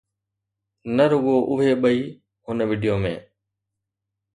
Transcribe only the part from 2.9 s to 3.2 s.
۾